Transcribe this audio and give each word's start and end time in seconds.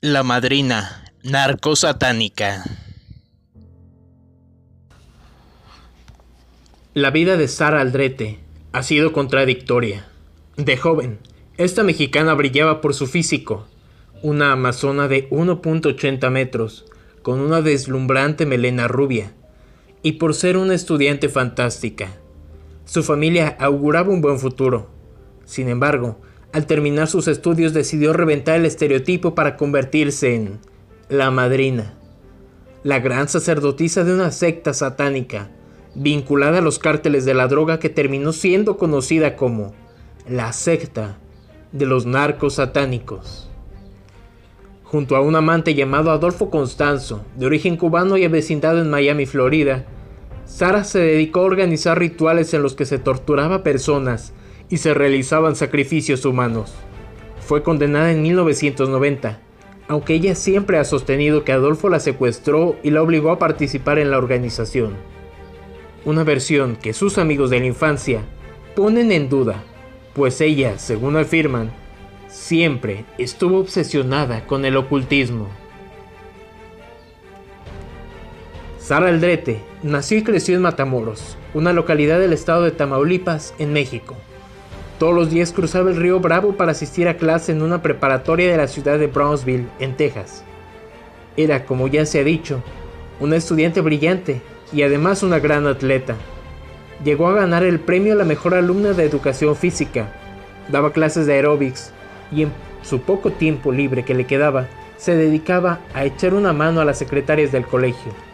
La 0.00 0.22
madrina, 0.22 1.04
narcosatánica. 1.24 2.62
La 6.94 7.10
vida 7.10 7.36
de 7.36 7.48
Sara 7.48 7.80
Aldrete 7.80 8.38
ha 8.72 8.82
sido 8.82 9.12
contradictoria. 9.12 10.06
De 10.56 10.76
joven, 10.76 11.18
esta 11.56 11.82
mexicana 11.82 12.34
brillaba 12.34 12.80
por 12.80 12.94
su 12.94 13.06
físico, 13.06 13.66
una 14.22 14.52
amazona 14.52 15.08
de 15.08 15.28
1.80 15.30 16.30
metros, 16.30 16.84
con 17.22 17.40
una 17.40 17.62
deslumbrante 17.62 18.46
melena 18.46 18.86
rubia, 18.88 19.32
y 20.02 20.12
por 20.12 20.34
ser 20.34 20.56
una 20.56 20.74
estudiante 20.74 21.28
fantástica. 21.28 22.20
Su 22.86 23.02
familia 23.02 23.56
auguraba 23.58 24.10
un 24.10 24.20
buen 24.20 24.38
futuro. 24.38 24.86
Sin 25.44 25.68
embargo, 25.68 26.20
al 26.52 26.66
terminar 26.66 27.08
sus 27.08 27.26
estudios 27.26 27.74
decidió 27.74 28.12
reventar 28.12 28.56
el 28.56 28.64
estereotipo 28.64 29.34
para 29.34 29.56
convertirse 29.56 30.36
en 30.36 30.60
la 31.08 31.32
madrina, 31.32 31.94
la 32.84 33.00
gran 33.00 33.28
sacerdotisa 33.28 34.04
de 34.04 34.14
una 34.14 34.30
secta 34.30 34.72
satánica, 34.72 35.50
vinculada 35.96 36.58
a 36.58 36.62
los 36.62 36.78
cárteles 36.78 37.24
de 37.24 37.34
la 37.34 37.48
droga 37.48 37.80
que 37.80 37.88
terminó 37.88 38.32
siendo 38.32 38.76
conocida 38.76 39.34
como 39.34 39.74
la 40.28 40.52
secta 40.52 41.18
de 41.72 41.86
los 41.86 42.06
narcos 42.06 42.54
satánicos. 42.54 43.50
Junto 44.84 45.16
a 45.16 45.20
un 45.20 45.34
amante 45.34 45.74
llamado 45.74 46.12
Adolfo 46.12 46.50
Constanzo, 46.50 47.24
de 47.36 47.46
origen 47.46 47.76
cubano 47.76 48.16
y 48.16 48.24
avecindado 48.24 48.80
en 48.80 48.90
Miami, 48.90 49.26
Florida, 49.26 49.86
Sara 50.46 50.84
se 50.84 51.00
dedicó 51.00 51.40
a 51.40 51.44
organizar 51.44 51.98
rituales 51.98 52.54
en 52.54 52.62
los 52.62 52.74
que 52.74 52.86
se 52.86 52.98
torturaba 52.98 53.62
personas 53.62 54.32
y 54.70 54.78
se 54.78 54.94
realizaban 54.94 55.56
sacrificios 55.56 56.24
humanos. 56.24 56.72
Fue 57.40 57.62
condenada 57.62 58.12
en 58.12 58.22
1990, 58.22 59.40
aunque 59.88 60.14
ella 60.14 60.34
siempre 60.34 60.78
ha 60.78 60.84
sostenido 60.84 61.44
que 61.44 61.52
Adolfo 61.52 61.88
la 61.88 62.00
secuestró 62.00 62.76
y 62.82 62.90
la 62.90 63.02
obligó 63.02 63.30
a 63.30 63.38
participar 63.38 63.98
en 63.98 64.10
la 64.10 64.18
organización. 64.18 64.94
Una 66.04 66.24
versión 66.24 66.76
que 66.76 66.92
sus 66.92 67.18
amigos 67.18 67.50
de 67.50 67.60
la 67.60 67.66
infancia 67.66 68.22
ponen 68.76 69.10
en 69.10 69.28
duda, 69.28 69.64
pues 70.14 70.40
ella, 70.40 70.78
según 70.78 71.16
afirman, 71.16 71.72
siempre 72.28 73.04
estuvo 73.18 73.58
obsesionada 73.58 74.46
con 74.46 74.64
el 74.64 74.76
ocultismo. 74.76 75.48
Sara 78.86 79.08
Aldrete 79.08 79.58
nació 79.82 80.18
y 80.18 80.22
creció 80.22 80.54
en 80.54 80.62
Matamoros, 80.62 81.36
una 81.54 81.72
localidad 81.72 82.20
del 82.20 82.32
estado 82.32 82.62
de 82.62 82.70
Tamaulipas, 82.70 83.52
en 83.58 83.72
México. 83.72 84.14
Todos 85.00 85.12
los 85.12 85.28
días 85.28 85.50
cruzaba 85.50 85.90
el 85.90 85.96
río 85.96 86.20
Bravo 86.20 86.52
para 86.52 86.70
asistir 86.70 87.08
a 87.08 87.16
clase 87.16 87.50
en 87.50 87.62
una 87.62 87.82
preparatoria 87.82 88.48
de 88.48 88.56
la 88.56 88.68
ciudad 88.68 88.96
de 89.00 89.08
Brownsville, 89.08 89.66
en 89.80 89.96
Texas. 89.96 90.44
Era, 91.36 91.64
como 91.64 91.88
ya 91.88 92.06
se 92.06 92.20
ha 92.20 92.22
dicho, 92.22 92.62
una 93.18 93.34
estudiante 93.34 93.80
brillante 93.80 94.40
y 94.72 94.82
además 94.82 95.24
una 95.24 95.40
gran 95.40 95.66
atleta. 95.66 96.14
Llegó 97.02 97.26
a 97.26 97.34
ganar 97.34 97.64
el 97.64 97.80
premio 97.80 98.12
a 98.12 98.16
la 98.16 98.24
mejor 98.24 98.54
alumna 98.54 98.92
de 98.92 99.02
educación 99.02 99.56
física, 99.56 100.12
daba 100.68 100.92
clases 100.92 101.26
de 101.26 101.32
aeróbics 101.32 101.90
y 102.30 102.42
en 102.42 102.52
su 102.82 103.00
poco 103.00 103.32
tiempo 103.32 103.72
libre 103.72 104.04
que 104.04 104.14
le 104.14 104.26
quedaba, 104.26 104.68
se 104.96 105.16
dedicaba 105.16 105.80
a 105.92 106.04
echar 106.04 106.34
una 106.34 106.52
mano 106.52 106.80
a 106.80 106.84
las 106.84 106.98
secretarias 106.98 107.50
del 107.50 107.66
colegio. 107.66 108.25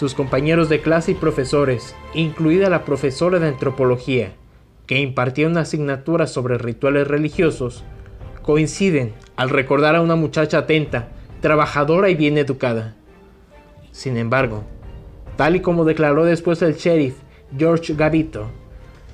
Sus 0.00 0.14
compañeros 0.14 0.70
de 0.70 0.80
clase 0.80 1.12
y 1.12 1.14
profesores, 1.14 1.94
incluida 2.14 2.70
la 2.70 2.86
profesora 2.86 3.38
de 3.38 3.48
antropología, 3.48 4.32
que 4.86 4.98
impartía 4.98 5.46
una 5.46 5.60
asignatura 5.60 6.26
sobre 6.26 6.56
rituales 6.56 7.06
religiosos, 7.06 7.84
coinciden 8.40 9.12
al 9.36 9.50
recordar 9.50 9.96
a 9.96 10.00
una 10.00 10.16
muchacha 10.16 10.56
atenta, 10.56 11.08
trabajadora 11.42 12.08
y 12.08 12.14
bien 12.14 12.38
educada. 12.38 12.96
Sin 13.90 14.16
embargo, 14.16 14.64
tal 15.36 15.56
y 15.56 15.60
como 15.60 15.84
declaró 15.84 16.24
después 16.24 16.62
el 16.62 16.76
sheriff 16.76 17.16
George 17.58 17.92
Gavito, 17.92 18.46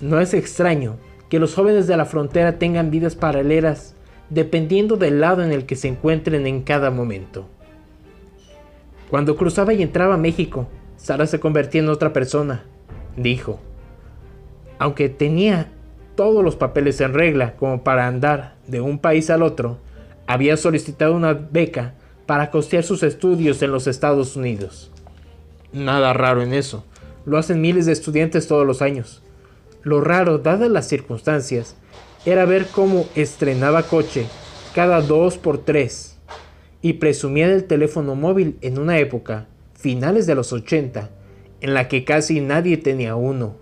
no 0.00 0.20
es 0.20 0.34
extraño 0.34 0.98
que 1.28 1.40
los 1.40 1.52
jóvenes 1.52 1.88
de 1.88 1.96
la 1.96 2.04
frontera 2.04 2.60
tengan 2.60 2.92
vidas 2.92 3.16
paralelas 3.16 3.96
dependiendo 4.30 4.96
del 4.96 5.20
lado 5.20 5.42
en 5.42 5.50
el 5.50 5.66
que 5.66 5.74
se 5.74 5.88
encuentren 5.88 6.46
en 6.46 6.62
cada 6.62 6.92
momento. 6.92 7.48
Cuando 9.10 9.36
cruzaba 9.36 9.72
y 9.72 9.82
entraba 9.82 10.14
a 10.14 10.18
México, 10.18 10.68
Sara 11.06 11.28
se 11.28 11.38
convertía 11.38 11.82
en 11.82 11.88
otra 11.88 12.12
persona, 12.12 12.64
dijo. 13.16 13.60
Aunque 14.80 15.08
tenía 15.08 15.70
todos 16.16 16.42
los 16.42 16.56
papeles 16.56 17.00
en 17.00 17.14
regla 17.14 17.54
como 17.54 17.84
para 17.84 18.08
andar 18.08 18.56
de 18.66 18.80
un 18.80 18.98
país 18.98 19.30
al 19.30 19.44
otro, 19.44 19.78
había 20.26 20.56
solicitado 20.56 21.14
una 21.14 21.32
beca 21.32 21.94
para 22.26 22.50
costear 22.50 22.82
sus 22.82 23.04
estudios 23.04 23.62
en 23.62 23.70
los 23.70 23.86
Estados 23.86 24.34
Unidos. 24.34 24.90
Nada 25.72 26.12
raro 26.12 26.42
en 26.42 26.52
eso, 26.52 26.84
lo 27.24 27.38
hacen 27.38 27.60
miles 27.60 27.86
de 27.86 27.92
estudiantes 27.92 28.48
todos 28.48 28.66
los 28.66 28.82
años. 28.82 29.22
Lo 29.84 30.00
raro, 30.00 30.38
dadas 30.38 30.70
las 30.72 30.88
circunstancias, 30.88 31.76
era 32.24 32.46
ver 32.46 32.66
cómo 32.66 33.06
estrenaba 33.14 33.84
coche 33.84 34.26
cada 34.74 35.00
dos 35.02 35.38
por 35.38 35.58
tres 35.58 36.18
y 36.82 36.94
presumía 36.94 37.46
del 37.46 37.62
teléfono 37.62 38.16
móvil 38.16 38.58
en 38.60 38.80
una 38.80 38.98
época, 38.98 39.46
finales 39.78 40.26
de 40.26 40.34
los 40.34 40.52
80, 40.52 41.10
en 41.60 41.74
la 41.74 41.88
que 41.88 42.04
casi 42.04 42.40
nadie 42.40 42.76
tenía 42.76 43.16
uno. 43.16 43.56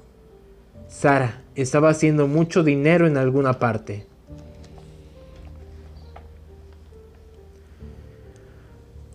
Sara 0.88 1.42
estaba 1.54 1.90
haciendo 1.90 2.26
mucho 2.26 2.62
dinero 2.62 3.06
en 3.06 3.16
alguna 3.16 3.58
parte. 3.58 4.06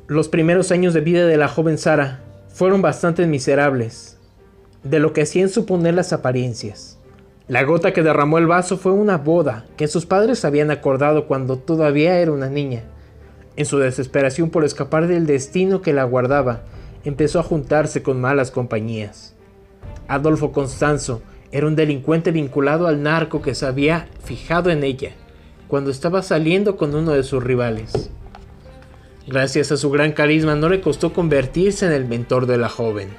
Los 0.07 0.27
primeros 0.27 0.71
años 0.71 0.93
de 0.93 1.01
vida 1.01 1.27
de 1.27 1.37
la 1.37 1.47
joven 1.47 1.77
Sara 1.77 2.21
fueron 2.47 2.81
bastante 2.81 3.27
miserables, 3.27 4.17
de 4.83 4.99
lo 4.99 5.13
que 5.13 5.21
hacían 5.21 5.49
suponer 5.49 5.93
las 5.93 6.13
apariencias. 6.13 6.97
La 7.47 7.63
gota 7.63 7.93
que 7.93 8.03
derramó 8.03 8.37
el 8.37 8.47
vaso 8.47 8.77
fue 8.77 8.91
una 8.91 9.17
boda 9.17 9.65
que 9.77 9.87
sus 9.87 10.05
padres 10.05 10.45
habían 10.45 10.71
acordado 10.71 11.27
cuando 11.27 11.57
todavía 11.57 12.19
era 12.19 12.31
una 12.31 12.49
niña 12.49 12.83
en 13.55 13.65
su 13.65 13.77
desesperación 13.77 14.51
por 14.51 14.63
escapar 14.63 15.07
del 15.07 15.25
destino 15.25 15.81
que 15.81 15.91
la 15.91 16.05
guardaba, 16.05 16.61
empezó 17.03 17.39
a 17.39 17.43
juntarse 17.43 18.03
con 18.03 18.19
malas 18.19 18.51
compañías. 18.51 19.35
Adolfo 20.07 20.51
Constanzo 20.51 21.21
era 21.51 21.67
un 21.67 21.75
delincuente 21.75 22.31
vinculado 22.31 22.87
al 22.87 23.01
narco 23.01 23.41
que 23.41 23.55
se 23.55 23.65
había 23.65 24.07
fijado 24.23 24.69
en 24.69 24.83
ella 24.83 25.11
cuando 25.67 25.91
estaba 25.91 26.23
saliendo 26.23 26.77
con 26.77 26.95
uno 26.95 27.11
de 27.11 27.23
sus 27.23 27.43
rivales. 27.43 28.09
Gracias 29.27 29.71
a 29.71 29.77
su 29.77 29.91
gran 29.91 30.11
carisma 30.11 30.55
no 30.55 30.69
le 30.69 30.81
costó 30.81 31.13
convertirse 31.13 31.85
en 31.85 31.91
el 31.91 32.05
mentor 32.05 32.47
de 32.47 32.57
la 32.57 32.69
joven. 32.69 33.09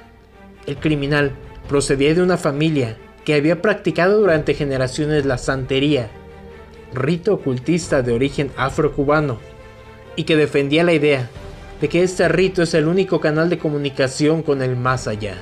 El 0.67 0.77
criminal 0.77 1.31
procedía 1.69 2.13
de 2.13 2.21
una 2.21 2.37
familia 2.37 2.97
que 3.23 3.35
había 3.35 3.61
practicado 3.61 4.19
durante 4.19 4.53
generaciones 4.53 5.25
la 5.25 5.37
santería, 5.37 6.09
rito 6.93 7.33
ocultista 7.33 8.01
de 8.01 8.13
origen 8.13 8.51
afrocubano 8.57 9.39
y 10.17 10.23
que 10.23 10.35
defendía 10.35 10.83
la 10.83 10.93
idea 10.93 11.29
de 11.81 11.89
que 11.89 12.03
este 12.03 12.27
rito 12.27 12.61
es 12.61 12.75
el 12.75 12.87
único 12.87 13.19
canal 13.19 13.49
de 13.49 13.57
comunicación 13.57 14.43
con 14.43 14.61
el 14.61 14.77
más 14.77 15.07
allá. 15.07 15.35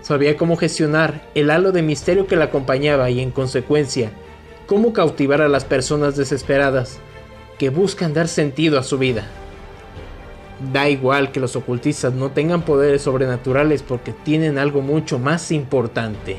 Sabía 0.00 0.36
cómo 0.36 0.56
gestionar 0.56 1.28
el 1.34 1.50
halo 1.50 1.72
de 1.72 1.82
misterio 1.82 2.28
que 2.28 2.36
la 2.36 2.44
acompañaba 2.44 3.10
y 3.10 3.20
en 3.20 3.32
consecuencia, 3.32 4.12
cómo 4.66 4.92
cautivar 4.92 5.42
a 5.42 5.48
las 5.48 5.64
personas 5.64 6.16
desesperadas 6.16 7.00
que 7.58 7.70
buscan 7.70 8.14
dar 8.14 8.28
sentido 8.28 8.78
a 8.78 8.84
su 8.84 8.98
vida. 8.98 9.26
Da 10.72 10.88
igual 10.88 11.32
que 11.32 11.40
los 11.40 11.56
ocultistas 11.56 12.12
no 12.12 12.30
tengan 12.30 12.62
poderes 12.62 13.02
sobrenaturales 13.02 13.82
porque 13.82 14.12
tienen 14.12 14.58
algo 14.58 14.80
mucho 14.80 15.18
más 15.18 15.50
importante, 15.50 16.36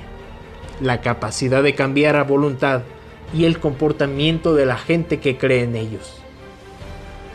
la 0.80 1.02
capacidad 1.02 1.62
de 1.62 1.76
cambiar 1.76 2.16
a 2.16 2.24
voluntad 2.24 2.84
y 3.34 3.44
el 3.44 3.60
comportamiento 3.60 4.56
de 4.56 4.66
la 4.66 4.78
gente 4.78 5.20
que 5.20 5.38
cree 5.38 5.64
en 5.64 5.76
ellos. 5.76 6.23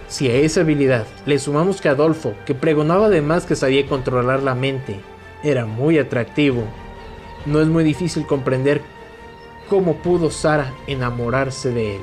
Si 0.09 0.27
a 0.29 0.35
esa 0.35 0.63
habilidad 0.63 1.07
le 1.27 1.39
sumamos 1.39 1.83
que 1.83 1.91
Adolfo, 1.91 2.33
que 2.47 2.55
pregonaba 2.55 3.07
además 3.07 3.45
que 3.45 3.55
sabía 3.55 3.87
controlar 3.87 4.43
la 4.43 4.55
mente, 4.55 5.01
era 5.45 5.67
muy 5.67 5.99
atractivo, 5.99 6.65
no 7.45 7.61
es 7.61 7.69
muy 7.69 7.85
difícil 7.85 8.27
comprender 8.27 8.81
cómo 9.69 9.97
pudo 9.97 10.31
Sara 10.31 10.73
enamorarse 10.87 11.73
de 11.73 11.97
él. 11.97 12.03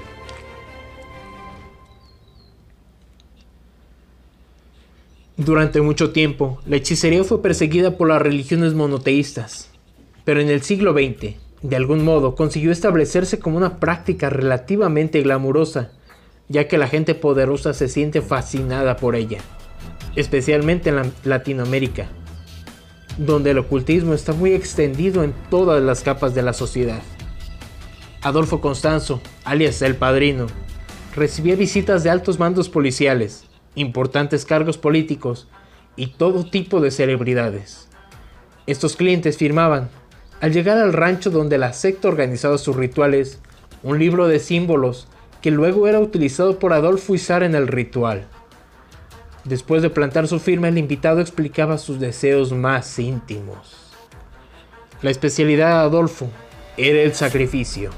Durante 5.38 5.82
mucho 5.82 6.12
tiempo, 6.12 6.62
la 6.68 6.76
hechicería 6.78 7.24
fue 7.24 7.42
perseguida 7.42 7.98
por 7.98 8.08
las 8.08 8.22
religiones 8.22 8.76
monoteístas, 8.76 9.72
pero 10.24 10.40
en 10.40 10.50
el 10.50 10.62
siglo 10.62 10.94
XX, 10.94 11.36
de 11.64 11.76
algún 11.76 12.06
modo, 12.06 12.36
consiguió 12.36 12.72
establecerse 12.72 13.40
como 13.40 13.58
una 13.58 13.78
práctica 13.80 14.30
relativamente 14.30 15.22
glamurosa 15.24 15.92
ya 16.48 16.68
que 16.68 16.78
la 16.78 16.88
gente 16.88 17.16
poderosa 17.16 17.74
se 17.74 17.88
siente 17.88 18.22
fascinada 18.22 18.98
por 18.98 19.16
ella, 19.16 19.40
especialmente 20.16 20.90
en 20.90 21.14
Latinoamérica. 21.24 22.08
donde 23.18 23.52
el 23.52 23.60
ocultismo 23.60 24.14
está 24.14 24.34
muy 24.34 24.52
extendido 24.52 25.24
en 25.24 25.34
todas 25.50 25.82
las 25.82 26.02
capas 26.02 26.36
de 26.36 26.42
la 26.42 26.52
sociedad. 26.52 27.02
Adolfo 28.22 28.60
Constanzo, 28.60 29.22
alias 29.46 29.82
El 29.82 29.96
Padrino, 29.96 30.48
recibía 31.16 31.56
visitas 31.56 32.04
de 32.04 32.10
altos 32.10 32.40
mandos 32.40 32.68
policiales, 32.68 33.46
importantes 33.76 34.46
cargos 34.46 34.78
políticos 34.78 35.48
y 35.96 36.08
todo 36.08 36.50
tipo 36.50 36.82
de 36.82 36.92
celebridades. 36.92 37.88
Estos 38.68 38.96
clientes 38.96 39.38
firmaban, 39.38 39.90
al 40.42 40.52
llegar 40.52 40.78
al 40.78 40.92
rancho 40.92 41.30
donde 41.30 41.58
la 41.58 41.72
secta 41.72 42.10
organizaba 42.10 42.58
sus 42.58 42.76
rituales, 42.76 43.40
un 43.84 44.00
libro 44.00 44.28
de 44.28 44.40
símbolos 44.40 45.08
que 45.46 45.52
luego 45.52 45.88
era 45.88 46.00
utilizado 46.00 46.58
por 46.58 46.74
Adolfo 46.74 47.14
Izar 47.14 47.44
en 47.44 47.54
el 47.54 47.68
ritual. 47.68 48.24
Después 49.44 49.84
de 49.84 49.92
plantar 49.92 50.28
su 50.28 50.40
firma, 50.40 50.70
el 50.70 50.80
invitado 50.80 51.22
explicaba 51.22 51.78
sus 51.78 52.00
deseos 52.00 52.52
más 52.52 52.98
íntimos. 52.98 53.94
La 55.04 55.12
especialidad 55.12 55.68
de 55.68 55.86
Adolfo 55.86 56.30
era 56.78 57.00
el 57.04 57.14
sacrificio. 57.14 57.92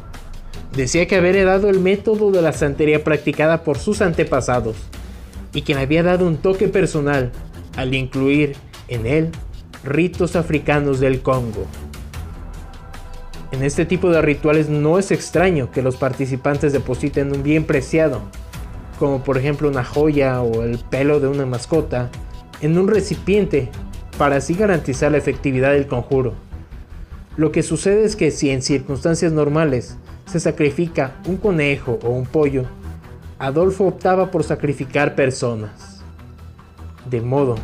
Decía 0.75 1.07
que 1.07 1.15
había 1.15 1.29
heredado 1.29 1.69
el 1.69 1.79
método 1.79 2.31
de 2.31 2.41
la 2.41 2.51
santería 2.51 3.01
practicada 3.05 3.63
por 3.63 3.77
sus 3.77 4.01
antepasados 4.01 4.75
y 5.53 5.61
que 5.61 5.73
le 5.73 5.79
había 5.79 6.03
dado 6.03 6.27
un 6.27 6.35
toque 6.35 6.67
personal 6.67 7.31
al 7.77 7.93
incluir 7.93 8.57
en 8.89 9.05
él 9.05 9.31
ritos 9.85 10.35
africanos 10.35 11.00
del 11.00 11.21
Congo. 11.21 11.65
En 13.57 13.63
este 13.63 13.88
tipo 13.88 14.12
de 14.12 14.21
rituales 14.21 14.69
no 14.69 15.00
es 15.00 15.09
extraño 15.09 15.71
que 15.71 15.81
los 15.81 15.98
participantes 15.98 16.74
depositen 16.74 17.36
un 17.36 17.42
bien 17.42 17.63
preciado, 17.63 18.21
como 19.00 19.24
por 19.24 19.36
ejemplo 19.36 19.68
una 19.68 19.83
joya 19.83 20.44
o 20.44 20.62
el 20.62 20.77
pelo 20.77 21.19
de 21.19 21.27
una 21.27 21.48
mascota, 21.48 22.12
en 22.62 22.77
un 22.77 22.88
recipiente 22.88 23.69
para 24.19 24.36
así 24.36 24.54
garantizar 24.54 25.12
la 25.12 25.18
efectividad 25.18 25.71
del 25.71 25.88
conjuro. 25.88 26.36
Lo 27.36 27.51
que 27.51 27.63
sucede 27.63 28.06
es 28.06 28.15
que 28.15 28.30
si 28.30 28.51
en 28.51 28.62
circunstancias 28.62 29.31
normales 29.31 29.98
se 30.27 30.39
sacrifica 30.39 31.15
un 31.25 31.38
conejo 31.38 31.98
o 32.03 32.10
un 32.10 32.27
pollo, 32.27 32.65
Adolfo 33.39 33.88
optaba 33.88 34.30
por 34.30 34.44
sacrificar 34.44 35.15
personas. 35.15 36.03
De 37.10 37.21
modo 37.21 37.56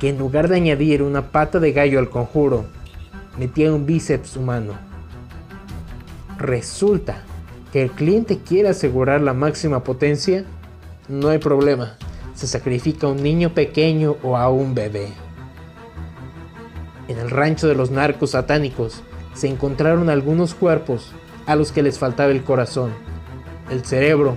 que 0.00 0.08
en 0.08 0.18
lugar 0.18 0.48
de 0.48 0.56
añadir 0.56 1.00
una 1.00 1.30
pata 1.30 1.60
de 1.60 1.70
gallo 1.70 2.00
al 2.00 2.10
conjuro, 2.10 2.64
metía 3.38 3.72
un 3.72 3.86
bíceps 3.86 4.36
humano. 4.36 4.88
Resulta 6.38 7.22
que 7.72 7.82
el 7.82 7.90
cliente 7.90 8.38
quiere 8.38 8.68
asegurar 8.68 9.20
la 9.20 9.34
máxima 9.34 9.82
potencia, 9.82 10.44
no 11.08 11.30
hay 11.30 11.38
problema, 11.38 11.96
se 12.34 12.46
sacrifica 12.46 13.08
a 13.08 13.10
un 13.10 13.22
niño 13.22 13.54
pequeño 13.54 14.16
o 14.22 14.36
a 14.36 14.48
un 14.48 14.72
bebé. 14.74 15.08
En 17.08 17.18
el 17.18 17.30
rancho 17.30 17.66
de 17.66 17.74
los 17.74 17.90
narcos 17.90 18.30
satánicos 18.30 19.02
se 19.34 19.48
encontraron 19.48 20.10
algunos 20.10 20.54
cuerpos 20.54 21.12
a 21.46 21.56
los 21.56 21.72
que 21.72 21.82
les 21.82 21.98
faltaba 21.98 22.30
el 22.30 22.44
corazón, 22.44 22.92
el 23.70 23.84
cerebro 23.84 24.36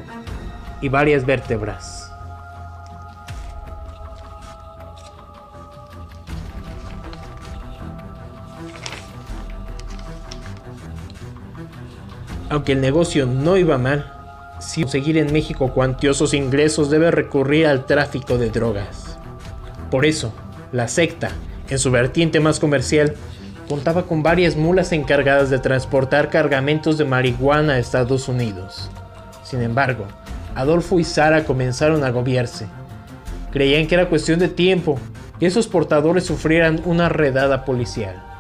y 0.82 0.90
varias 0.90 1.26
vértebras. 1.26 2.01
Aunque 12.52 12.74
el 12.74 12.82
negocio 12.82 13.26
no 13.26 13.56
iba 13.56 13.78
mal, 13.78 14.12
si 14.60 14.82
conseguir 14.82 15.18
en 15.18 15.32
México 15.32 15.72
cuantiosos 15.74 16.34
ingresos 16.34 16.90
debe 16.90 17.10
recurrir 17.10 17.66
al 17.66 17.86
tráfico 17.86 18.38
de 18.38 18.50
drogas. 18.50 19.18
Por 19.90 20.06
eso, 20.06 20.34
la 20.74 20.90
secta, 20.90 21.32
en 21.70 21.80
su 21.80 21.92
vertiente 21.92 22.42
más 22.42 22.60
comercial, 22.60 23.14
contaba 23.70 24.04
con 24.04 24.22
varias 24.22 24.58
mulas 24.58 24.92
encargadas 24.92 25.50
de 25.50 25.60
transportar 25.60 26.30
cargamentos 26.30 26.98
de 26.98 27.06
marihuana 27.06 27.74
a 27.74 27.80
Estados 27.80 28.28
Unidos. 28.28 28.92
Sin 29.44 29.62
embargo, 29.62 30.06
Adolfo 30.54 31.00
y 31.00 31.06
Sara 31.06 31.46
comenzaron 31.46 32.04
a 32.04 32.08
agobiarse. 32.08 32.68
Creían 33.52 33.88
que 33.88 33.96
era 33.96 34.10
cuestión 34.10 34.40
de 34.40 34.50
tiempo 34.50 35.00
que 35.40 35.46
esos 35.46 35.68
portadores 35.68 36.26
sufrieran 36.26 36.82
una 36.84 37.08
redada 37.08 37.64
policial. 37.64 38.31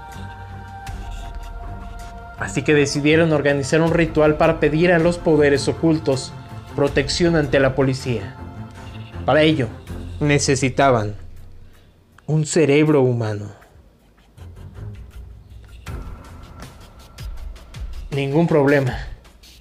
Así 2.41 2.63
que 2.63 2.73
decidieron 2.73 3.33
organizar 3.33 3.81
un 3.81 3.93
ritual 3.93 4.35
para 4.35 4.59
pedir 4.59 4.91
a 4.91 4.97
los 4.97 5.19
poderes 5.19 5.67
ocultos 5.67 6.33
protección 6.75 7.35
ante 7.35 7.59
la 7.59 7.75
policía. 7.75 8.35
Para 9.25 9.43
ello, 9.43 9.67
necesitaban 10.19 11.13
un 12.25 12.47
cerebro 12.47 13.03
humano. 13.03 13.51
Ningún 18.09 18.47
problema. 18.47 18.97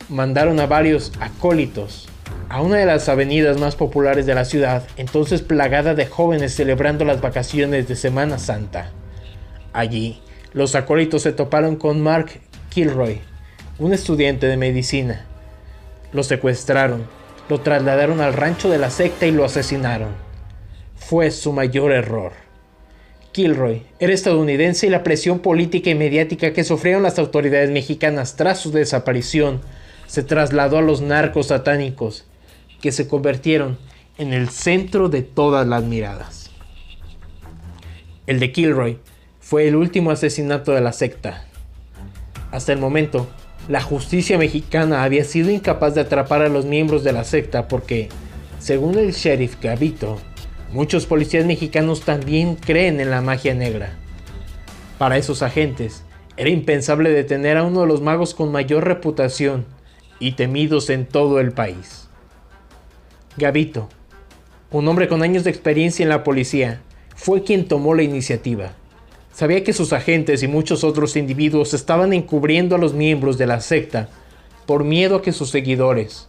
Mandaron 0.09 0.59
a 0.59 0.67
varios 0.67 1.13
acólitos 1.21 2.09
a 2.49 2.63
una 2.63 2.79
de 2.79 2.87
las 2.87 3.11
avenidas 3.11 3.61
más 3.61 3.77
populares 3.77 4.25
de 4.25 4.35
la 4.35 4.47
ciudad, 4.47 4.85
entonces 4.97 5.43
plagada 5.43 5.95
de 5.95 6.07
jóvenes 6.07 6.55
celebrando 6.55 7.05
las 7.05 7.21
vacaciones 7.21 7.87
de 7.89 7.95
Semana 7.95 8.39
Santa. 8.39 8.91
Allí, 9.75 10.23
los 10.55 10.75
acólitos 10.75 11.21
se 11.23 11.33
toparon 11.33 11.77
con 11.77 12.01
Mark 12.01 12.41
Kilroy, 12.71 13.21
un 13.81 13.93
estudiante 13.93 14.47
de 14.47 14.57
medicina. 14.57 15.27
Lo 16.13 16.23
secuestraron, 16.23 17.05
lo 17.49 17.61
trasladaron 17.61 18.21
al 18.21 18.33
rancho 18.33 18.71
de 18.71 18.79
la 18.79 18.91
secta 18.91 19.27
y 19.27 19.33
lo 19.33 19.45
asesinaron. 19.45 20.11
Fue 20.95 21.33
su 21.33 21.53
mayor 21.53 21.91
error. 21.91 22.31
Kilroy 23.33 23.83
era 23.99 24.13
estadounidense 24.13 24.87
y 24.87 24.91
la 24.91 25.03
presión 25.03 25.41
política 25.41 25.91
y 25.91 25.97
mediática 25.97 26.53
que 26.53 26.63
sufrieron 26.63 27.03
las 27.03 27.19
autoridades 27.19 27.71
mexicanas 27.71 28.37
tras 28.37 28.61
su 28.61 28.71
desaparición 28.71 29.61
se 30.07 30.23
trasladó 30.23 30.79
a 30.79 30.83
los 30.83 31.01
narcos 31.01 31.49
satánicos, 31.49 32.25
que 32.81 32.93
se 32.93 33.09
convirtieron 33.09 33.79
en 34.17 34.33
el 34.33 34.49
centro 34.49 35.09
de 35.09 35.23
todas 35.23 35.67
las 35.67 35.83
miradas. 35.83 36.51
El 38.29 38.39
de 38.39 38.53
Kilroy 38.53 38.99
fue 39.41 39.67
el 39.67 39.75
último 39.75 40.13
asesinato 40.13 40.71
de 40.71 40.81
la 40.81 40.93
secta. 40.93 41.50
Hasta 42.51 42.73
el 42.73 42.79
momento, 42.79 43.29
la 43.69 43.81
justicia 43.81 44.39
mexicana 44.39 45.05
había 45.05 45.25
sido 45.25 45.51
incapaz 45.51 45.95
de 45.95 46.01
atrapar 46.01 46.43
a 46.43 46.49
los 46.49 46.65
miembros 46.67 47.05
de 47.05 47.13
la 47.13 47.25
secta 47.25 47.69
porque, 47.69 48.09
según 48.59 48.99
el 48.99 49.13
sheriff 49.13 49.57
Gavito, 49.61 50.19
muchos 50.73 51.07
policías 51.07 51.47
mexicanos 51.47 52.03
también 52.03 52.57
creen 52.57 53.01
en 53.01 53.11
la 53.11 53.21
magia 53.21 53.55
negra. 53.55 53.93
Para 54.99 55.17
esos 55.17 55.43
agentes, 55.43 56.05
era 56.37 56.51
impensable 56.51 57.11
detener 57.11 57.57
a 57.57 57.65
uno 57.65 57.83
de 57.83 57.87
los 57.87 58.01
magos 58.01 58.35
con 58.35 58.51
mayor 58.51 58.85
reputación 58.85 59.67
y 60.19 60.33
temidos 60.33 60.91
en 60.91 61.07
todo 61.07 61.39
el 61.39 61.53
país. 61.53 62.09
Gavito, 63.37 63.89
un 64.71 64.89
hombre 64.89 65.09
con 65.09 65.23
años 65.23 65.45
de 65.45 65.51
experiencia 65.51 66.03
en 66.03 66.09
la 66.09 66.25
policía, 66.25 66.83
fue 67.15 67.45
quien 67.45 67.69
tomó 67.69 67.95
la 67.95 68.03
iniciativa. 68.03 68.73
Sabía 69.33 69.65
que 69.65 69.73
sus 69.73 69.93
agentes 69.93 70.43
y 70.43 70.49
muchos 70.49 70.85
otros 70.85 71.17
individuos 71.17 71.73
estaban 71.73 72.13
encubriendo 72.13 72.75
a 72.75 72.79
los 72.79 72.95
miembros 72.95 73.39
de 73.39 73.47
la 73.47 73.61
secta 73.61 74.09
por 74.67 74.85
miedo 74.85 75.17
a 75.17 75.23
que 75.23 75.33
sus 75.33 75.51
seguidores, 75.51 76.29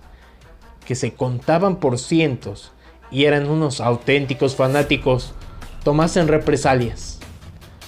que 0.85 0.95
se 0.95 1.13
contaban 1.13 1.77
por 1.77 1.99
cientos 1.99 2.71
y 3.11 3.25
eran 3.25 3.49
unos 3.49 3.81
auténticos 3.81 4.55
fanáticos, 4.55 5.33
tomasen 5.83 6.27
represalias. 6.27 7.19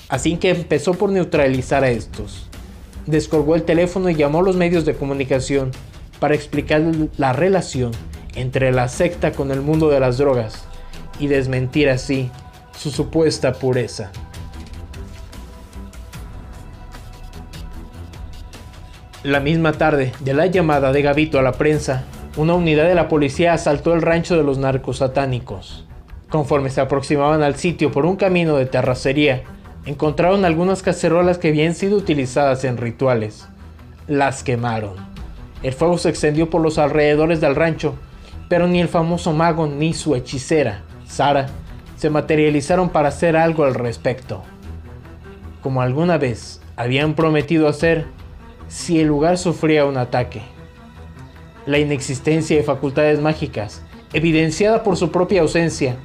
Así 0.09 0.37
que 0.37 0.49
empezó 0.49 0.93
por 0.93 1.09
neutralizar 1.09 1.83
a 1.83 1.89
estos. 1.89 2.47
Descolgó 3.05 3.55
el 3.55 3.63
teléfono 3.63 4.09
y 4.09 4.15
llamó 4.15 4.39
a 4.39 4.43
los 4.43 4.55
medios 4.55 4.85
de 4.85 4.95
comunicación 4.95 5.71
para 6.19 6.35
explicar 6.35 6.83
la 7.17 7.33
relación 7.33 7.91
entre 8.35 8.71
la 8.71 8.87
secta 8.87 9.31
con 9.31 9.51
el 9.51 9.61
mundo 9.61 9.89
de 9.89 9.99
las 9.99 10.17
drogas 10.17 10.65
y 11.19 11.27
desmentir 11.27 11.89
así 11.89 12.29
su 12.77 12.91
supuesta 12.91 13.53
pureza. 13.53 14.11
La 19.23 19.39
misma 19.39 19.71
tarde 19.71 20.11
de 20.19 20.33
la 20.33 20.47
llamada 20.47 20.91
de 20.91 21.01
Gavito 21.01 21.39
a 21.39 21.41
la 21.43 21.53
prensa, 21.53 22.03
una 22.35 22.55
unidad 22.55 22.89
de 22.89 22.93
la 22.93 23.07
policía 23.07 23.53
asaltó 23.53 23.93
el 23.93 24.01
rancho 24.01 24.35
de 24.35 24.43
los 24.43 24.57
narcos 24.57 24.97
satánicos. 24.97 25.85
Conforme 26.27 26.69
se 26.69 26.81
aproximaban 26.81 27.41
al 27.41 27.55
sitio 27.55 27.89
por 27.89 28.05
un 28.05 28.17
camino 28.17 28.57
de 28.57 28.65
terracería, 28.65 29.43
encontraron 29.85 30.43
algunas 30.43 30.81
cacerolas 30.81 31.37
que 31.37 31.47
habían 31.47 31.73
sido 31.73 31.95
utilizadas 31.95 32.65
en 32.65 32.75
rituales. 32.75 33.47
Las 34.07 34.43
quemaron. 34.43 34.95
El 35.61 35.71
fuego 35.71 35.97
se 35.97 36.09
extendió 36.09 36.49
por 36.49 36.59
los 36.59 36.77
alrededores 36.77 37.39
del 37.39 37.55
rancho, 37.55 37.95
pero 38.49 38.67
ni 38.67 38.81
el 38.81 38.89
famoso 38.89 39.31
mago 39.31 39.67
ni 39.67 39.93
su 39.93 40.15
hechicera, 40.15 40.81
Sara, 41.07 41.47
se 41.95 42.09
materializaron 42.09 42.89
para 42.89 43.07
hacer 43.07 43.37
algo 43.37 43.63
al 43.63 43.73
respecto. 43.73 44.43
Como 45.61 45.81
alguna 45.81 46.17
vez 46.17 46.59
habían 46.75 47.13
prometido 47.13 47.69
hacer, 47.69 48.05
si 48.73 48.99
el 48.99 49.07
lugar 49.07 49.37
sufría 49.37 49.85
un 49.85 49.97
ataque. 49.97 50.41
La 51.67 51.77
inexistencia 51.77 52.57
de 52.57 52.63
facultades 52.63 53.21
mágicas, 53.21 53.83
evidenciada 54.13 54.81
por 54.81 54.97
su 54.97 55.11
propia 55.11 55.41
ausencia, 55.41 55.95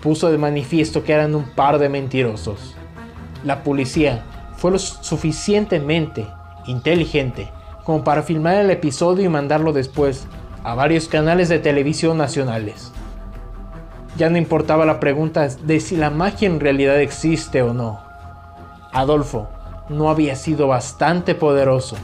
puso 0.00 0.30
de 0.30 0.38
manifiesto 0.38 1.04
que 1.04 1.12
eran 1.12 1.34
un 1.34 1.44
par 1.44 1.78
de 1.78 1.90
mentirosos. 1.90 2.76
La 3.44 3.62
policía 3.62 4.24
fue 4.56 4.70
lo 4.70 4.78
suficientemente 4.78 6.26
inteligente 6.66 7.50
como 7.84 8.04
para 8.04 8.22
filmar 8.22 8.54
el 8.54 8.70
episodio 8.70 9.26
y 9.26 9.28
mandarlo 9.28 9.74
después 9.74 10.26
a 10.62 10.74
varios 10.74 11.08
canales 11.08 11.50
de 11.50 11.58
televisión 11.58 12.16
nacionales. 12.16 12.90
Ya 14.16 14.30
no 14.30 14.38
importaba 14.38 14.86
la 14.86 14.98
pregunta 14.98 15.46
de 15.48 15.78
si 15.78 15.94
la 15.94 16.08
magia 16.08 16.46
en 16.46 16.58
realidad 16.58 16.98
existe 17.02 17.60
o 17.60 17.74
no. 17.74 18.00
Adolfo 18.92 19.50
no 19.88 20.08
había 20.08 20.36
sido 20.36 20.68
bastante 20.68 21.34
poderoso 21.34 21.96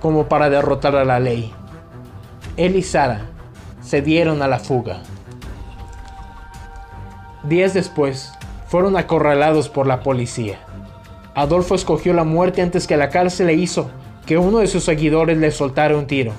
como 0.00 0.28
para 0.28 0.50
derrotar 0.50 0.96
a 0.96 1.04
la 1.04 1.20
ley. 1.20 1.52
Él 2.56 2.76
y 2.76 2.82
Sara 2.82 3.26
se 3.80 4.02
dieron 4.02 4.42
a 4.42 4.48
la 4.48 4.58
fuga. 4.58 5.00
Días 7.44 7.74
después, 7.74 8.32
fueron 8.66 8.96
acorralados 8.96 9.68
por 9.68 9.86
la 9.86 10.00
policía. 10.00 10.58
Adolfo 11.34 11.74
escogió 11.74 12.12
la 12.12 12.24
muerte 12.24 12.62
antes 12.62 12.86
que 12.86 12.96
la 12.96 13.08
cárcel 13.08 13.46
le 13.48 13.54
hizo 13.54 13.90
que 14.26 14.38
uno 14.38 14.58
de 14.58 14.66
sus 14.66 14.84
seguidores 14.84 15.38
le 15.38 15.50
soltara 15.50 15.96
un 15.96 16.06
tiro. 16.06 16.32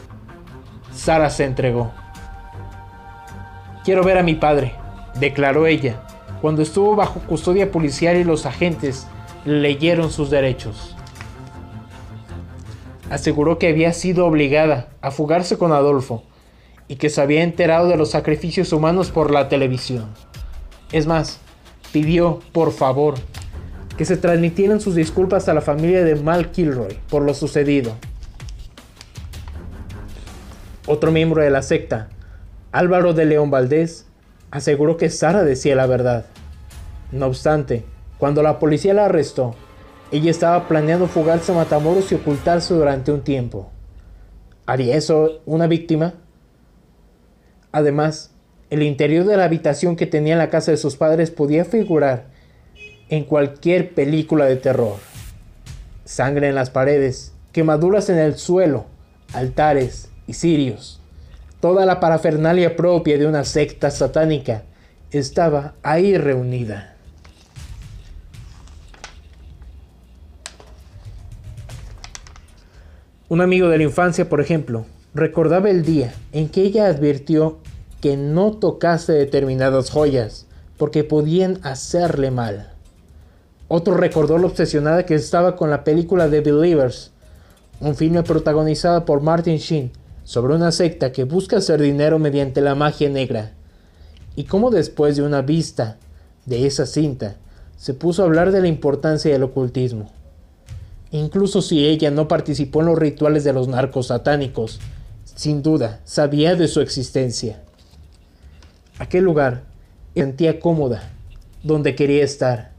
Sara 0.93 1.29
se 1.29 1.45
entregó. 1.45 1.91
Quiero 3.83 4.03
ver 4.03 4.17
a 4.17 4.23
mi 4.23 4.35
padre, 4.35 4.75
declaró 5.19 5.67
ella, 5.67 6.01
cuando 6.41 6.61
estuvo 6.61 6.95
bajo 6.95 7.19
custodia 7.21 7.71
policial 7.71 8.15
y 8.17 8.23
los 8.23 8.45
agentes 8.45 9.07
leyeron 9.45 10.11
sus 10.11 10.29
derechos. 10.29 10.95
Aseguró 13.09 13.59
que 13.59 13.67
había 13.67 13.93
sido 13.93 14.25
obligada 14.25 14.89
a 15.01 15.11
fugarse 15.11 15.57
con 15.57 15.71
Adolfo 15.71 16.23
y 16.87 16.95
que 16.95 17.09
se 17.09 17.21
había 17.21 17.43
enterado 17.43 17.87
de 17.87 17.97
los 17.97 18.11
sacrificios 18.11 18.71
humanos 18.73 19.11
por 19.11 19.31
la 19.31 19.49
televisión. 19.49 20.09
Es 20.91 21.05
más, 21.07 21.39
pidió, 21.91 22.39
por 22.51 22.71
favor, 22.71 23.15
que 23.97 24.05
se 24.05 24.17
transmitieran 24.17 24.81
sus 24.81 24.95
disculpas 24.95 25.47
a 25.47 25.53
la 25.53 25.61
familia 25.61 26.03
de 26.03 26.15
Mal 26.15 26.51
Kilroy 26.51 26.97
por 27.09 27.23
lo 27.23 27.33
sucedido. 27.33 27.93
Otro 30.87 31.11
miembro 31.11 31.41
de 31.41 31.49
la 31.49 31.61
secta, 31.61 32.09
Álvaro 32.71 33.13
de 33.13 33.25
León 33.25 33.51
Valdés, 33.51 34.07
aseguró 34.51 34.97
que 34.97 35.09
Sara 35.09 35.43
decía 35.43 35.75
la 35.75 35.85
verdad. 35.85 36.25
No 37.11 37.27
obstante, 37.27 37.85
cuando 38.23 38.41
la 38.41 38.57
policía 38.57 38.93
la 38.93 39.03
arrestó, 39.03 39.53
ella 40.09 40.31
estaba 40.31 40.69
planeando 40.69 41.07
fugarse 41.07 41.51
a 41.51 41.55
Matamoros 41.55 42.09
y 42.09 42.15
ocultarse 42.15 42.73
durante 42.73 43.11
un 43.11 43.21
tiempo. 43.21 43.69
¿Haría 44.65 44.95
eso 44.95 45.41
una 45.45 45.67
víctima? 45.67 46.13
Además, 47.73 48.31
el 48.69 48.81
interior 48.81 49.25
de 49.25 49.35
la 49.35 49.43
habitación 49.43 49.97
que 49.97 50.07
tenía 50.07 50.31
en 50.31 50.39
la 50.39 50.49
casa 50.49 50.71
de 50.71 50.77
sus 50.77 50.95
padres 50.95 51.31
podía 51.31 51.65
figurar 51.65 52.27
en 53.09 53.25
cualquier 53.25 53.93
película 53.93 54.45
de 54.45 54.55
terror. 54.55 54.95
Sangre 56.05 56.47
en 56.47 56.55
las 56.55 56.69
paredes, 56.69 57.33
quemaduras 57.51 58.07
en 58.07 58.19
el 58.19 58.37
suelo, 58.37 58.85
altares 59.33 60.07
y 60.27 60.35
cirios. 60.35 61.01
Toda 61.59 61.85
la 61.85 61.99
parafernalia 61.99 62.77
propia 62.77 63.17
de 63.17 63.27
una 63.27 63.43
secta 63.43 63.91
satánica 63.91 64.63
estaba 65.11 65.73
ahí 65.83 66.17
reunida. 66.17 66.92
Un 73.33 73.41
amigo 73.41 73.67
de 73.67 73.79
la 73.79 73.83
infancia, 73.85 74.29
por 74.29 74.41
ejemplo, 74.41 74.85
recordaba 75.15 75.71
el 75.71 75.81
día 75.83 76.13
en 76.33 76.49
que 76.49 76.61
ella 76.61 76.85
advirtió 76.85 77.57
que 77.99 78.15
no 78.15 78.51
tocase 78.51 79.11
determinadas 79.11 79.89
joyas 79.89 80.45
porque 80.77 81.03
podían 81.03 81.57
hacerle 81.63 82.29
mal. 82.29 82.73
Otro 83.69 83.97
recordó 83.97 84.37
lo 84.37 84.45
obsesionada 84.45 85.07
que 85.07 85.15
estaba 85.15 85.55
con 85.55 85.71
la 85.71 85.83
película 85.83 86.29
The 86.29 86.41
Believers, 86.41 87.09
un 87.79 87.95
filme 87.95 88.21
protagonizado 88.21 89.03
por 89.03 89.21
Martin 89.21 89.57
Sheen 89.57 89.91
sobre 90.23 90.53
una 90.53 90.71
secta 90.71 91.11
que 91.11 91.23
busca 91.23 91.57
hacer 91.57 91.81
dinero 91.81 92.19
mediante 92.19 92.61
la 92.61 92.75
magia 92.75 93.09
negra, 93.09 93.53
y 94.35 94.43
cómo 94.43 94.69
después 94.69 95.15
de 95.15 95.23
una 95.23 95.41
vista 95.41 95.97
de 96.45 96.67
esa 96.67 96.85
cinta 96.85 97.37
se 97.77 97.95
puso 97.95 98.21
a 98.21 98.25
hablar 98.25 98.51
de 98.51 98.61
la 98.61 98.67
importancia 98.67 99.33
del 99.33 99.41
ocultismo. 99.41 100.11
Incluso 101.13 101.61
si 101.61 101.85
ella 101.85 102.11
no 102.11 102.27
participó 102.27 102.81
en 102.81 102.87
los 102.87 102.99
rituales 102.99 103.45
de 103.45 103.53
los 103.53 103.69
narcos 103.69 104.07
satánicos, 104.07 104.81
sin 105.23 105.63
duda 105.63 106.01
sabía 106.03 106.55
de 106.55 106.67
su 106.67 106.81
existencia. 106.81 107.61
Aquel 108.99 109.23
lugar 109.23 109.63
sentía 110.13 110.59
cómoda, 110.59 111.13
donde 111.63 111.95
quería 111.95 112.25
estar 112.25 112.73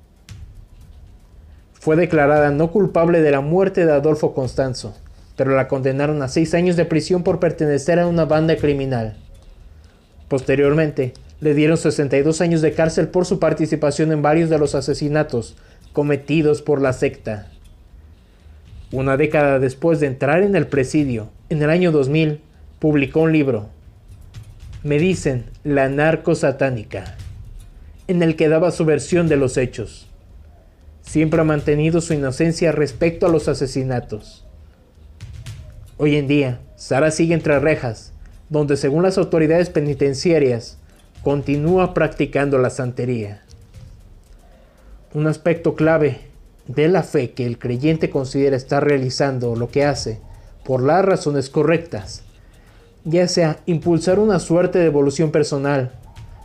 fue 1.85 1.97
declarada 1.97 2.51
no 2.51 2.71
culpable 2.71 3.21
de 3.21 3.31
la 3.31 3.43
muerte 3.43 3.85
de 3.85 3.93
Adolfo 3.93 4.33
Constanzo, 4.33 4.95
pero 5.37 5.55
la 5.55 5.69
condenaron 5.69 6.23
a 6.23 6.29
seis 6.29 6.55
años 6.55 6.77
de 6.77 6.87
prisión 6.87 7.23
por 7.23 7.41
pertenecer 7.41 7.99
a 7.99 8.07
una 8.07 8.25
banda 8.25 8.57
criminal. 8.57 9.19
Posteriormente, 10.29 11.13
le 11.41 11.53
dieron 11.53 11.77
62 11.77 12.41
años 12.41 12.63
de 12.63 12.73
cárcel 12.73 13.09
por 13.09 13.27
su 13.27 13.39
participación 13.39 14.13
en 14.13 14.23
varios 14.23 14.49
de 14.49 14.59
los 14.59 14.75
asesinatos 14.75 15.57
cometidos 15.93 16.63
por 16.63 16.81
la 16.81 16.95
secta. 16.95 17.51
Una 18.95 19.17
década 19.17 19.59
después 19.59 20.01
de 20.01 20.07
entrar 20.07 20.43
en 20.43 20.55
el 20.55 20.67
presidio, 20.67 21.31
en 21.49 21.63
el 21.63 21.71
año 21.71 21.91
2000, 21.91 22.41
publicó 22.79 23.21
un 23.21 23.33
libro, 23.33 23.69
Me 24.83 24.99
dicen, 24.99 25.47
la 25.65 25.89
narco 25.89 26.35
satánica, 26.35 27.17
en 28.07 28.23
el 28.23 28.37
que 28.37 28.49
daba 28.49 28.71
su 28.71 28.85
versión 28.85 29.29
de 29.29 29.37
los 29.37 29.57
hechos 29.57 30.07
siempre 31.05 31.41
ha 31.41 31.45
mantenido 31.45 32.01
su 32.01 32.15
inocencia 32.15 32.73
respecto 32.73 33.27
a 33.27 33.29
los 33.29 33.49
asesinatos. 33.49 34.45
Hoy 35.97 36.17
en 36.17 36.27
día, 36.27 36.61
Sara 36.77 37.11
sigue 37.11 37.35
entre 37.35 37.59
rejas, 37.61 38.13
donde 38.49 38.77
según 38.77 39.03
las 39.03 39.19
autoridades 39.19 39.71
penitenciarias, 39.71 40.79
continúa 41.23 41.95
practicando 41.95 42.59
la 42.59 42.71
santería. 42.71 43.43
Un 45.13 45.27
aspecto 45.27 45.75
clave 45.75 46.19
de 46.67 46.89
la 46.89 47.03
fe 47.03 47.33
que 47.33 47.47
el 47.47 47.59
creyente 47.59 48.11
considera 48.11 48.57
estar 48.57 48.85
realizando 48.85 49.55
lo 49.55 49.69
que 49.69 49.85
hace 49.85 50.21
por 50.65 50.83
las 50.83 51.05
razones 51.05 51.51
correctas, 51.51 52.23
ya 53.05 53.29
sea 53.29 53.59
impulsar 53.67 54.19
una 54.19 54.39
suerte 54.39 54.79
de 54.79 54.87
evolución 54.87 55.31
personal, 55.31 55.93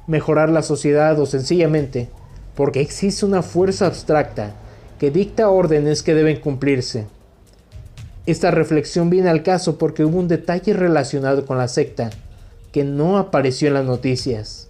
mejorar 0.08 0.50
la 0.50 0.62
sociedad 0.62 1.20
o 1.20 1.26
sencillamente 1.26 2.10
porque 2.56 2.82
existe 2.82 3.26
una 3.26 3.42
fuerza 3.42 3.86
abstracta 3.86 4.54
que 5.00 5.12
dicta 5.12 5.50
órdenes 5.50 6.04
que 6.04 6.14
deben 6.14 6.42
cumplirse. 6.42 7.08
Esta 8.26 8.52
reflexión 8.52 9.10
viene 9.10 9.30
al 9.30 9.44
caso 9.44 9.78
porque 9.78 10.04
hubo 10.04 10.20
un 10.20 10.28
detalle 10.28 10.74
relacionado 10.74 11.46
con 11.46 11.58
la 11.58 11.70
secta 11.70 12.10
que 12.74 12.84
no 12.84 13.18
apareció 13.18 13.70
en 13.70 13.76
las 13.76 13.86
noticias. 13.86 14.68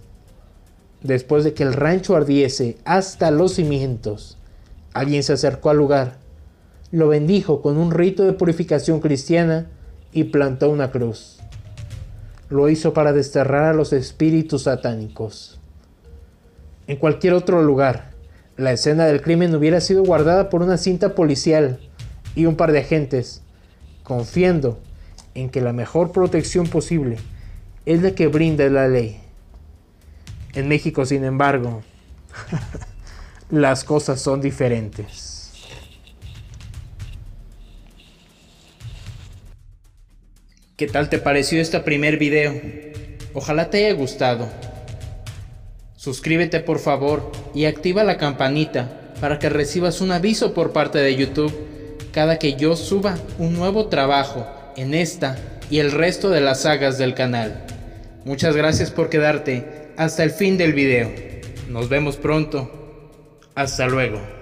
Después 1.02 1.42
de 1.42 1.52
que 1.52 1.64
el 1.64 1.72
rancho 1.72 2.14
ardiese 2.14 2.76
hasta 2.84 3.30
los 3.32 3.54
cimientos, 3.54 4.38
alguien 4.92 5.22
se 5.22 5.32
acercó 5.32 5.70
al 5.70 5.76
lugar, 5.76 6.18
lo 6.92 7.08
bendijo 7.08 7.62
con 7.62 7.76
un 7.76 7.92
rito 7.92 8.24
de 8.24 8.32
purificación 8.32 9.00
cristiana 9.00 9.68
y 10.12 10.24
plantó 10.24 10.70
una 10.70 10.90
cruz. 10.90 11.38
Lo 12.48 12.68
hizo 12.68 12.92
para 12.92 13.12
desterrar 13.12 13.64
a 13.64 13.74
los 13.74 13.92
espíritus 13.92 14.64
satánicos. 14.64 15.60
En 16.88 16.96
cualquier 16.96 17.34
otro 17.34 17.62
lugar, 17.62 18.10
la 18.56 18.72
escena 18.72 19.06
del 19.06 19.22
crimen 19.22 19.54
hubiera 19.54 19.80
sido 19.80 20.02
guardada 20.02 20.50
por 20.50 20.62
una 20.62 20.76
cinta 20.76 21.14
policial 21.14 21.78
y 22.34 22.46
un 22.46 22.56
par 22.56 22.72
de 22.72 22.80
agentes, 22.80 23.42
confiando 24.02 24.80
en 25.34 25.48
que 25.50 25.60
la 25.60 25.72
mejor 25.72 26.10
protección 26.10 26.66
posible 26.66 27.18
es 27.86 28.02
la 28.02 28.10
que 28.16 28.26
brinda 28.26 28.68
la 28.68 28.88
ley. 28.88 29.20
En 30.54 30.66
México, 30.66 31.06
sin 31.06 31.22
embargo, 31.22 31.82
las 33.50 33.84
cosas 33.84 34.20
son 34.20 34.40
diferentes. 34.40 35.52
¿Qué 40.76 40.86
tal 40.86 41.08
te 41.08 41.18
pareció 41.18 41.60
este 41.60 41.80
primer 41.80 42.16
video? 42.16 42.58
Ojalá 43.34 43.68
te 43.68 43.84
haya 43.84 43.94
gustado. 43.94 44.48
Suscríbete 45.96 46.60
por 46.60 46.78
favor 46.78 47.30
y 47.54 47.66
activa 47.66 48.02
la 48.04 48.16
campanita 48.16 49.12
para 49.20 49.38
que 49.38 49.50
recibas 49.50 50.00
un 50.00 50.12
aviso 50.12 50.54
por 50.54 50.72
parte 50.72 50.98
de 50.98 51.14
YouTube 51.16 51.52
cada 52.12 52.38
que 52.38 52.54
yo 52.54 52.76
suba 52.76 53.18
un 53.38 53.52
nuevo 53.52 53.86
trabajo 53.86 54.46
en 54.76 54.94
esta 54.94 55.36
y 55.70 55.78
el 55.78 55.92
resto 55.92 56.30
de 56.30 56.40
las 56.40 56.62
sagas 56.62 56.96
del 56.98 57.14
canal. 57.14 57.66
Muchas 58.24 58.56
gracias 58.56 58.90
por 58.90 59.10
quedarte 59.10 59.92
hasta 59.96 60.24
el 60.24 60.30
fin 60.30 60.56
del 60.56 60.72
video. 60.72 61.10
Nos 61.68 61.88
vemos 61.88 62.16
pronto. 62.16 62.79
Hasta 63.54 63.86
luego. 63.86 64.39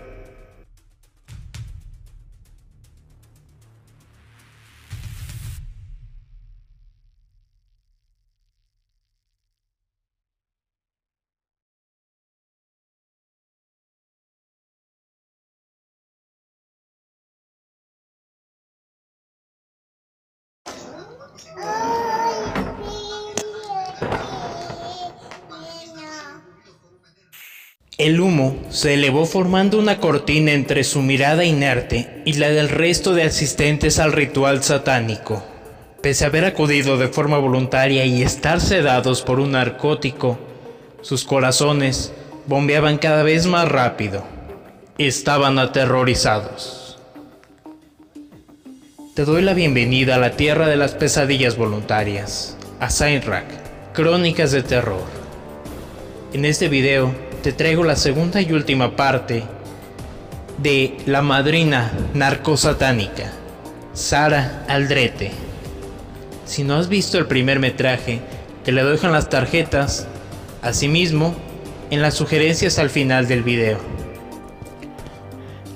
Se 28.70 28.94
elevó 28.94 29.26
formando 29.26 29.78
una 29.78 29.98
cortina 29.98 30.52
entre 30.52 30.84
su 30.84 31.02
mirada 31.02 31.44
inerte 31.44 32.22
y 32.24 32.34
la 32.34 32.50
del 32.50 32.68
resto 32.68 33.14
de 33.14 33.24
asistentes 33.24 33.98
al 33.98 34.12
ritual 34.12 34.62
satánico. 34.62 35.42
Pese 36.02 36.24
a 36.24 36.28
haber 36.28 36.44
acudido 36.44 36.96
de 36.96 37.08
forma 37.08 37.38
voluntaria 37.38 38.04
y 38.04 38.22
estar 38.22 38.60
sedados 38.60 39.22
por 39.22 39.40
un 39.40 39.52
narcótico, 39.52 40.38
sus 41.00 41.24
corazones 41.24 42.12
bombeaban 42.46 42.98
cada 42.98 43.22
vez 43.22 43.46
más 43.46 43.68
rápido. 43.68 44.24
Estaban 44.98 45.58
aterrorizados. 45.58 46.98
Te 49.14 49.24
doy 49.24 49.42
la 49.42 49.54
bienvenida 49.54 50.14
a 50.14 50.18
la 50.18 50.36
tierra 50.36 50.68
de 50.68 50.76
las 50.76 50.92
pesadillas 50.92 51.56
voluntarias, 51.56 52.56
a 52.78 52.88
Crónicas 53.92 54.52
de 54.52 54.62
Terror. 54.62 55.02
En 56.32 56.44
este 56.44 56.68
video 56.68 57.12
te 57.42 57.52
traigo 57.52 57.84
la 57.84 57.96
segunda 57.96 58.40
y 58.40 58.52
última 58.52 58.96
parte 58.96 59.44
de 60.58 60.96
La 61.06 61.22
Madrina 61.22 61.92
Narcosatánica, 62.14 63.32
Sara 63.92 64.64
Aldrete. 64.68 65.30
Si 66.46 66.64
no 66.64 66.76
has 66.76 66.88
visto 66.88 67.18
el 67.18 67.26
primer 67.26 67.60
metraje, 67.60 68.20
te 68.64 68.72
lo 68.72 68.88
dejo 68.88 69.06
en 69.06 69.12
las 69.12 69.28
tarjetas, 69.28 70.06
asimismo 70.62 71.34
en 71.90 72.02
las 72.02 72.14
sugerencias 72.14 72.78
al 72.78 72.90
final 72.90 73.28
del 73.28 73.42
video. 73.42 73.78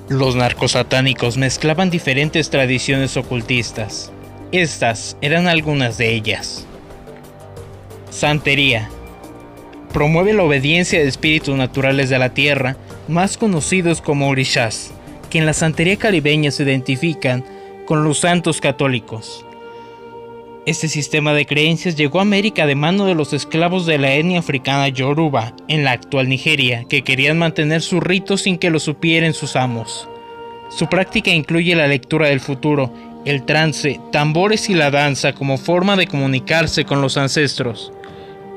Los 0.09 0.35
narcosatánicos 0.35 1.37
mezclaban 1.37 1.89
diferentes 1.89 2.49
tradiciones 2.49 3.15
ocultistas. 3.15 4.11
Estas 4.51 5.17
eran 5.21 5.47
algunas 5.47 5.97
de 5.97 6.13
ellas. 6.13 6.65
Santería. 8.11 8.89
Promueve 9.93 10.33
la 10.33 10.41
obediencia 10.41 10.99
de 10.99 11.07
espíritus 11.07 11.55
naturales 11.55 12.09
de 12.09 12.17
la 12.17 12.33
tierra, 12.33 12.75
más 13.07 13.37
conocidos 13.37 14.01
como 14.01 14.27
orishas, 14.27 14.91
que 15.29 15.37
en 15.37 15.45
la 15.45 15.53
santería 15.53 15.97
caribeña 15.97 16.49
se 16.49 16.63
identifican 16.63 17.45
con 17.85 18.03
los 18.03 18.17
santos 18.17 18.59
católicos. 18.59 19.45
Este 20.65 20.87
sistema 20.87 21.33
de 21.33 21.45
creencias 21.45 21.95
llegó 21.95 22.19
a 22.19 22.23
América 22.23 22.65
de 22.65 22.73
mano 22.73 23.05
de 23.05 23.13
los 23.13 23.33
esclavos 23.33 23.85
de 23.85 23.99
la 23.99 24.13
etnia 24.15 24.39
africana 24.39 24.87
Yoruba, 24.87 25.53
en 25.67 25.83
la 25.83 25.91
actual 25.91 26.27
Nigeria, 26.27 26.85
que 26.89 27.03
querían 27.03 27.37
mantener 27.37 27.81
sus 27.83 28.01
ritos 28.01 28.41
sin 28.41 28.57
que 28.57 28.71
lo 28.71 28.79
supieran 28.79 29.33
sus 29.33 29.55
amos. 29.55 30.07
Su 30.69 30.87
práctica 30.87 31.29
incluye 31.29 31.75
la 31.75 31.85
lectura 31.85 32.29
del 32.29 32.39
futuro, 32.39 32.91
el 33.25 33.43
trance, 33.43 33.99
tambores 34.11 34.71
y 34.71 34.73
la 34.73 34.89
danza 34.89 35.33
como 35.33 35.57
forma 35.59 35.95
de 35.95 36.07
comunicarse 36.07 36.83
con 36.83 36.99
los 36.99 37.15
ancestros. 37.17 37.91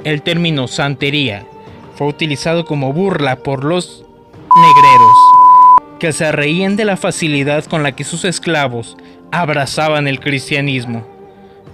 El 0.07 0.23
término 0.23 0.69
santería 0.69 1.45
fue 1.97 2.07
utilizado 2.07 2.65
como 2.65 2.93
burla 2.93 3.43
por 3.43 3.65
los 3.65 4.05
negreros, 4.55 5.17
que 5.99 6.13
se 6.13 6.31
reían 6.31 6.77
de 6.77 6.85
la 6.85 6.97
facilidad 6.97 7.65
con 7.65 7.83
la 7.83 7.97
que 7.97 8.05
sus 8.05 8.25
esclavos 8.25 8.97
abrazaban 9.33 10.07
el 10.07 10.21
cristianismo. 10.21 11.05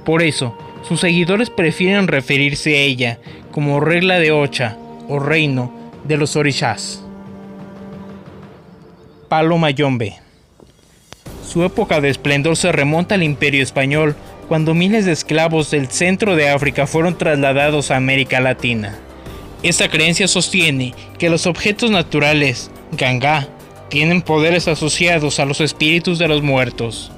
Por 0.06 0.22
eso, 0.22 0.56
sus 0.80 1.00
seguidores 1.00 1.50
prefieren 1.50 2.08
referirse 2.08 2.74
a 2.74 2.80
ella 2.80 3.18
como 3.50 3.80
regla 3.80 4.18
de 4.18 4.32
Ocha 4.32 4.78
o 5.10 5.18
reino 5.18 5.70
de 6.04 6.16
los 6.16 6.34
orishas. 6.34 7.04
Palo 9.28 9.58
Mayombe. 9.58 10.20
Su 11.46 11.64
época 11.64 12.00
de 12.00 12.08
esplendor 12.08 12.56
se 12.56 12.72
remonta 12.72 13.14
al 13.14 13.24
Imperio 13.24 13.62
Español, 13.62 14.16
cuando 14.48 14.74
miles 14.74 15.04
de 15.04 15.12
esclavos 15.12 15.70
del 15.70 15.88
centro 15.88 16.36
de 16.36 16.48
África 16.48 16.86
fueron 16.86 17.16
trasladados 17.16 17.90
a 17.90 17.96
América 17.96 18.40
Latina. 18.40 18.98
Esta 19.62 19.88
creencia 19.88 20.26
sostiene 20.26 20.94
que 21.18 21.30
los 21.30 21.46
objetos 21.46 21.90
naturales, 21.90 22.70
ganga, 22.92 23.48
tienen 23.88 24.22
poderes 24.22 24.68
asociados 24.68 25.38
a 25.38 25.44
los 25.44 25.60
espíritus 25.60 26.18
de 26.18 26.26
los 26.26 26.42
muertos. 26.42 27.12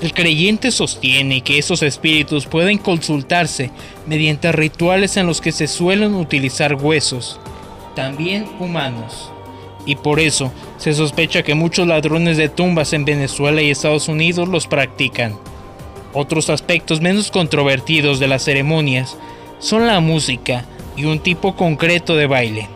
El 0.00 0.12
creyente 0.12 0.70
sostiene 0.70 1.42
que 1.42 1.58
esos 1.58 1.82
espíritus 1.82 2.46
pueden 2.46 2.78
consultarse 2.78 3.70
mediante 4.06 4.52
rituales 4.52 5.16
en 5.16 5.26
los 5.26 5.40
que 5.40 5.52
se 5.52 5.66
suelen 5.66 6.14
utilizar 6.14 6.74
huesos, 6.74 7.40
también 7.94 8.46
humanos. 8.58 9.30
Y 9.86 9.96
por 9.96 10.20
eso 10.20 10.52
se 10.76 10.92
sospecha 10.92 11.42
que 11.42 11.54
muchos 11.54 11.86
ladrones 11.86 12.36
de 12.36 12.48
tumbas 12.48 12.92
en 12.92 13.04
Venezuela 13.04 13.62
y 13.62 13.70
Estados 13.70 14.08
Unidos 14.08 14.48
los 14.48 14.66
practican. 14.66 15.38
Otros 16.14 16.50
aspectos 16.50 17.00
menos 17.00 17.30
controvertidos 17.30 18.20
de 18.20 18.28
las 18.28 18.44
ceremonias 18.44 19.16
son 19.58 19.86
la 19.86 20.00
música 20.00 20.66
y 20.96 21.04
un 21.04 21.20
tipo 21.20 21.56
concreto 21.56 22.16
de 22.16 22.26
baile. 22.26 22.68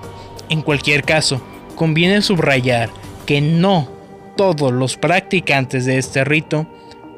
En 0.48 0.62
cualquier 0.62 1.02
caso, 1.02 1.40
conviene 1.74 2.22
subrayar 2.22 2.88
que 3.26 3.40
no 3.40 3.88
todos 4.36 4.72
los 4.72 4.96
practicantes 4.96 5.84
de 5.84 5.98
este 5.98 6.24
rito 6.24 6.66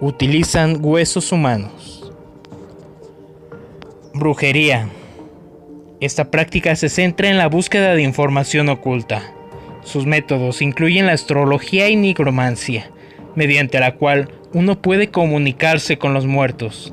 utilizan 0.01 0.79
huesos 0.81 1.33
humanos. 1.33 2.13
Brujería. 4.15 4.89
Esta 6.01 6.31
práctica 6.31 6.77
se 6.77 6.89
centra 6.89 7.29
en 7.29 7.39
la 7.39 7.49
búsqueda 7.49 7.95
de 7.95 8.03
información 8.03 8.69
oculta. 8.69 9.33
Sus 9.83 10.07
métodos 10.07 10.63
incluyen 10.63 11.07
la 11.07 11.13
astrología 11.13 11.89
y 11.89 11.97
nigromancia, 11.97 12.91
mediante 13.35 13.81
la 13.81 13.95
cual 13.95 14.31
uno 14.53 14.81
puede 14.81 15.11
comunicarse 15.11 15.99
con 15.99 16.15
los 16.15 16.27
muertos. 16.27 16.93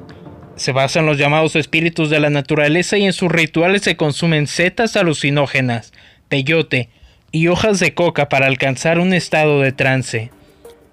Se 0.55 0.71
basa 0.71 0.99
en 0.99 1.05
los 1.05 1.17
llamados 1.17 1.55
espíritus 1.55 2.09
de 2.09 2.19
la 2.19 2.29
naturaleza 2.29 2.97
y 2.97 3.05
en 3.05 3.13
sus 3.13 3.31
rituales 3.31 3.81
se 3.81 3.97
consumen 3.97 4.47
setas 4.47 4.95
alucinógenas, 4.95 5.91
peyote 6.29 6.89
y 7.31 7.47
hojas 7.47 7.79
de 7.79 7.93
coca 7.93 8.29
para 8.29 8.47
alcanzar 8.47 8.99
un 8.99 9.13
estado 9.13 9.61
de 9.61 9.71
trance. 9.71 10.31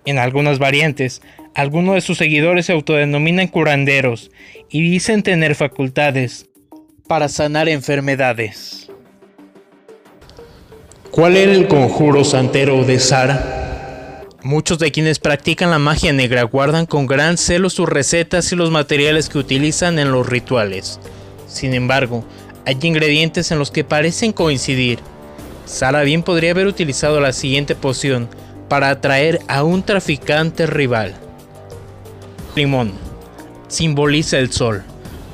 En 0.04 0.18
algunas 0.18 0.58
variantes, 0.58 1.22
algunos 1.54 1.94
de 1.94 2.00
sus 2.00 2.18
seguidores 2.18 2.66
se 2.66 2.72
autodenominan 2.72 3.46
curanderos 3.46 4.30
y 4.68 4.82
dicen 4.82 5.22
tener 5.22 5.54
facultades 5.54 6.48
para 7.06 7.28
sanar 7.28 7.68
enfermedades. 7.68 8.90
¿Cuál 11.10 11.36
era 11.36 11.52
el 11.52 11.68
conjuro 11.68 12.24
santero 12.24 12.84
de 12.84 12.98
Sara? 12.98 13.62
Muchos 14.44 14.80
de 14.80 14.90
quienes 14.90 15.20
practican 15.20 15.70
la 15.70 15.78
magia 15.78 16.12
negra 16.12 16.42
guardan 16.42 16.84
con 16.84 17.06
gran 17.06 17.38
celo 17.38 17.70
sus 17.70 17.88
recetas 17.88 18.50
y 18.50 18.56
los 18.56 18.72
materiales 18.72 19.28
que 19.28 19.38
utilizan 19.38 20.00
en 20.00 20.10
los 20.10 20.28
rituales. 20.28 20.98
Sin 21.46 21.74
embargo, 21.74 22.24
hay 22.66 22.76
ingredientes 22.82 23.52
en 23.52 23.60
los 23.60 23.70
que 23.70 23.84
parecen 23.84 24.32
coincidir. 24.32 24.98
Sara 25.64 26.02
bien 26.02 26.24
podría 26.24 26.50
haber 26.50 26.66
utilizado 26.66 27.20
la 27.20 27.32
siguiente 27.32 27.76
poción 27.76 28.28
para 28.68 28.90
atraer 28.90 29.38
a 29.46 29.62
un 29.62 29.84
traficante 29.84 30.66
rival. 30.66 31.14
Limón. 32.56 32.92
Simboliza 33.68 34.38
el 34.38 34.52
sol. 34.52 34.82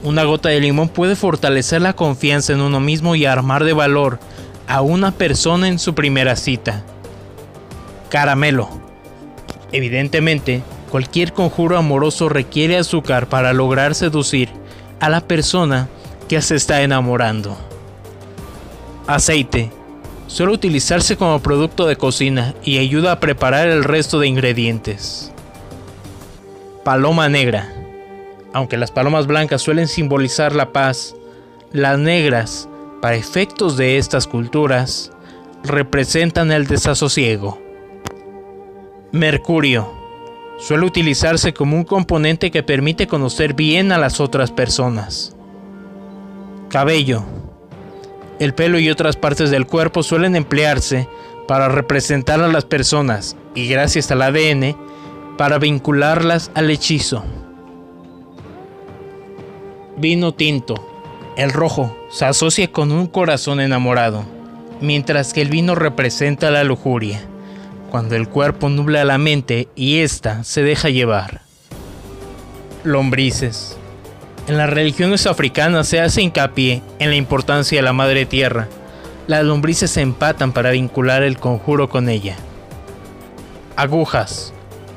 Una 0.02 0.24
gota 0.24 0.50
de 0.50 0.60
limón 0.60 0.90
puede 0.90 1.16
fortalecer 1.16 1.80
la 1.80 1.94
confianza 1.94 2.52
en 2.52 2.60
uno 2.60 2.78
mismo 2.78 3.14
y 3.14 3.24
armar 3.24 3.64
de 3.64 3.72
valor 3.72 4.20
a 4.66 4.82
una 4.82 5.12
persona 5.12 5.66
en 5.66 5.78
su 5.78 5.94
primera 5.94 6.36
cita. 6.36 6.84
Caramelo. 8.10 8.87
Evidentemente, 9.72 10.62
cualquier 10.90 11.32
conjuro 11.32 11.76
amoroso 11.76 12.28
requiere 12.28 12.76
azúcar 12.76 13.28
para 13.28 13.52
lograr 13.52 13.94
seducir 13.94 14.48
a 15.00 15.08
la 15.08 15.20
persona 15.20 15.88
que 16.28 16.40
se 16.42 16.56
está 16.56 16.82
enamorando. 16.82 17.56
Aceite. 19.06 19.70
Suele 20.26 20.52
utilizarse 20.52 21.16
como 21.16 21.40
producto 21.40 21.86
de 21.86 21.96
cocina 21.96 22.54
y 22.62 22.76
ayuda 22.78 23.12
a 23.12 23.20
preparar 23.20 23.68
el 23.68 23.82
resto 23.82 24.20
de 24.20 24.28
ingredientes 24.28 25.32
paloma 26.88 27.28
negra. 27.28 27.70
Aunque 28.54 28.78
las 28.78 28.90
palomas 28.90 29.26
blancas 29.26 29.60
suelen 29.60 29.88
simbolizar 29.88 30.54
la 30.54 30.72
paz, 30.72 31.14
las 31.70 31.98
negras, 31.98 32.66
para 33.02 33.14
efectos 33.14 33.76
de 33.76 33.98
estas 33.98 34.26
culturas, 34.26 35.12
representan 35.64 36.50
el 36.50 36.66
desasosiego. 36.66 37.60
Mercurio. 39.12 39.90
Suele 40.58 40.84
utilizarse 40.84 41.54
como 41.54 41.76
un 41.76 41.84
componente 41.84 42.50
que 42.50 42.62
permite 42.62 43.06
conocer 43.06 43.54
bien 43.54 43.90
a 43.90 43.96
las 43.96 44.20
otras 44.20 44.50
personas. 44.50 45.34
Cabello. 46.68 47.22
El 48.38 48.52
pelo 48.52 48.78
y 48.78 48.90
otras 48.90 49.16
partes 49.16 49.50
del 49.50 49.66
cuerpo 49.66 50.02
suelen 50.02 50.36
emplearse 50.36 51.08
para 51.46 51.70
representar 51.70 52.42
a 52.42 52.48
las 52.48 52.66
personas 52.66 53.34
y 53.54 53.66
gracias 53.66 54.10
al 54.10 54.20
ADN 54.20 54.76
para 55.38 55.58
vincularlas 55.58 56.50
al 56.54 56.70
hechizo. 56.70 57.24
Vino 59.96 60.34
tinto. 60.34 60.74
El 61.34 61.50
rojo 61.50 61.96
se 62.10 62.26
asocia 62.26 62.70
con 62.70 62.92
un 62.92 63.06
corazón 63.06 63.60
enamorado, 63.60 64.26
mientras 64.82 65.32
que 65.32 65.40
el 65.40 65.48
vino 65.48 65.74
representa 65.74 66.50
la 66.50 66.62
lujuria, 66.62 67.22
cuando 67.90 68.16
el 68.16 68.28
cuerpo 68.28 68.68
nubla 68.68 69.04
la 69.04 69.18
mente 69.18 69.68
y 69.74 69.98
ésta 69.98 70.44
se 70.44 70.62
deja 70.62 70.88
llevar. 70.88 71.42
Lombrices. 72.84 73.76
En 74.46 74.56
las 74.56 74.70
religiones 74.70 75.26
africanas 75.26 75.88
se 75.88 76.00
hace 76.00 76.22
hincapié 76.22 76.82
en 76.98 77.10
la 77.10 77.16
importancia 77.16 77.78
de 77.78 77.82
la 77.82 77.92
madre 77.92 78.26
tierra. 78.26 78.68
Las 79.26 79.44
lombrices 79.44 79.90
se 79.90 80.00
empatan 80.00 80.52
para 80.52 80.70
vincular 80.70 81.22
el 81.22 81.38
conjuro 81.38 81.88
con 81.88 82.08
ella. 82.08 82.36
Agujas. 83.76 84.54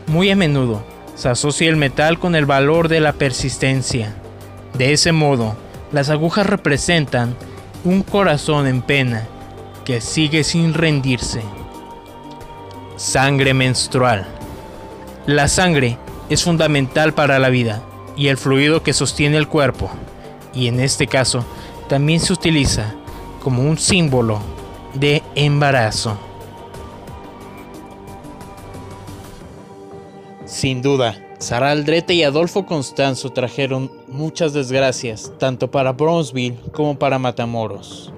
Muy 0.08 0.32
a 0.32 0.36
menudo 0.36 0.84
se 1.22 1.30
asocia 1.30 1.70
el 1.70 1.76
metal 1.76 2.18
con 2.18 2.34
el 2.34 2.48
valor 2.48 2.88
de 2.88 3.00
la 3.00 3.14
persistencia. 3.14 4.16
De 4.74 4.92
ese 4.92 5.12
modo, 5.12 5.56
las 5.92 6.10
agujas 6.10 6.48
representan 6.48 7.36
un 7.84 8.02
corazón 8.02 8.66
en 8.66 8.82
pena 8.82 9.28
que 9.86 10.02
sigue 10.02 10.44
sin 10.44 10.74
rendirse. 10.74 11.42
Sangre 13.02 13.56
menstrual. 13.56 14.28
La 15.26 15.48
sangre 15.48 15.98
es 16.30 16.44
fundamental 16.44 17.16
para 17.16 17.40
la 17.40 17.50
vida 17.50 17.82
y 18.16 18.28
el 18.28 18.38
fluido 18.38 18.84
que 18.84 18.94
sostiene 18.94 19.38
el 19.38 19.48
cuerpo, 19.48 19.90
y 20.54 20.68
en 20.68 20.80
este 20.80 21.08
caso 21.08 21.44
también 21.90 22.20
se 22.20 22.32
utiliza 22.32 22.94
como 23.44 23.64
un 23.64 23.80
símbolo 23.80 24.40
de 24.94 25.24
embarazo. 25.34 26.16
Sin 30.46 30.84
duda, 30.84 31.16
Sara 31.40 31.72
Aldrete 31.72 32.14
y 32.14 32.22
Adolfo 32.22 32.68
Constanzo 32.68 33.32
trajeron 33.32 33.92
muchas 34.10 34.54
desgracias, 34.54 35.34
tanto 35.40 35.72
para 35.72 35.94
Bronzeville 35.94 36.60
como 36.72 37.00
para 37.00 37.18
Matamoros. 37.18 38.14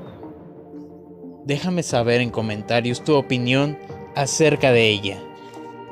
Déjame 1.46 1.84
saber 1.84 2.20
en 2.20 2.30
comentarios 2.30 3.02
tu 3.02 3.16
opinión 3.16 3.78
acerca 4.16 4.72
de 4.72 4.90
ella. 4.90 5.22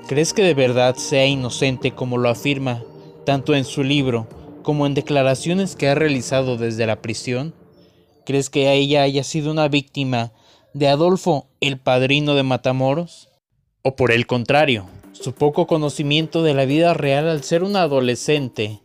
¿Crees 0.07 0.33
que 0.33 0.43
de 0.43 0.53
verdad 0.53 0.95
sea 0.95 1.25
inocente 1.25 1.91
como 1.91 2.17
lo 2.17 2.29
afirma 2.29 2.83
tanto 3.25 3.55
en 3.55 3.65
su 3.65 3.83
libro 3.83 4.27
como 4.63 4.85
en 4.85 4.93
declaraciones 4.93 5.75
que 5.75 5.89
ha 5.89 5.95
realizado 5.95 6.57
desde 6.57 6.85
la 6.85 7.01
prisión? 7.01 7.53
¿Crees 8.25 8.49
que 8.49 8.71
ella 8.71 9.03
haya 9.03 9.23
sido 9.23 9.51
una 9.51 9.67
víctima 9.67 10.31
de 10.73 10.87
Adolfo, 10.87 11.47
el 11.59 11.77
padrino 11.79 12.35
de 12.35 12.43
Matamoros? 12.43 13.29
¿O 13.83 13.95
por 13.95 14.11
el 14.11 14.27
contrario, 14.27 14.85
su 15.13 15.33
poco 15.33 15.67
conocimiento 15.67 16.43
de 16.43 16.53
la 16.53 16.65
vida 16.65 16.93
real 16.93 17.27
al 17.27 17.43
ser 17.43 17.63
una 17.63 17.83
adolescente 17.83 18.81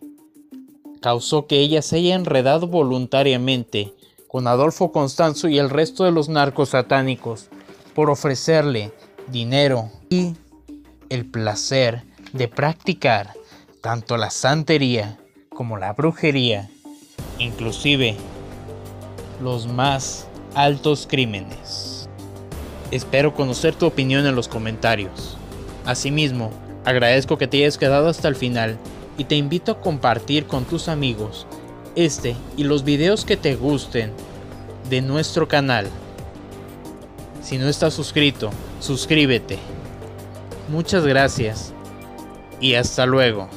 causó 1.00 1.46
que 1.46 1.60
ella 1.60 1.82
se 1.82 1.96
haya 1.96 2.14
enredado 2.14 2.66
voluntariamente 2.66 3.92
con 4.26 4.46
Adolfo 4.46 4.90
Constanzo 4.92 5.48
y 5.48 5.58
el 5.58 5.70
resto 5.70 6.04
de 6.04 6.12
los 6.12 6.28
narcos 6.28 6.70
satánicos 6.70 7.48
por 7.94 8.10
ofrecerle 8.10 8.92
dinero 9.28 9.90
y 10.08 10.34
el 11.08 11.26
placer 11.26 12.02
de 12.32 12.48
practicar 12.48 13.32
tanto 13.80 14.16
la 14.16 14.30
santería 14.30 15.18
como 15.50 15.78
la 15.78 15.92
brujería, 15.92 16.68
inclusive 17.38 18.16
los 19.42 19.66
más 19.66 20.26
altos 20.54 21.06
crímenes. 21.08 22.08
Espero 22.90 23.34
conocer 23.34 23.74
tu 23.74 23.86
opinión 23.86 24.26
en 24.26 24.36
los 24.36 24.48
comentarios. 24.48 25.36
Asimismo, 25.84 26.50
agradezco 26.84 27.38
que 27.38 27.46
te 27.46 27.58
hayas 27.58 27.78
quedado 27.78 28.08
hasta 28.08 28.28
el 28.28 28.36
final 28.36 28.78
y 29.18 29.24
te 29.24 29.36
invito 29.36 29.72
a 29.72 29.80
compartir 29.80 30.46
con 30.46 30.64
tus 30.64 30.88
amigos 30.88 31.46
este 31.96 32.36
y 32.56 32.64
los 32.64 32.84
videos 32.84 33.24
que 33.24 33.36
te 33.36 33.56
gusten 33.56 34.12
de 34.90 35.00
nuestro 35.00 35.48
canal. 35.48 35.88
Si 37.46 37.58
no 37.58 37.68
estás 37.68 37.94
suscrito, 37.94 38.50
suscríbete. 38.80 39.60
Muchas 40.68 41.06
gracias 41.06 41.72
y 42.60 42.74
hasta 42.74 43.06
luego. 43.06 43.48